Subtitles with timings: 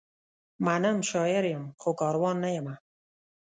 [0.65, 2.75] منم، شاعر یم؛ خو کاروان نه یمه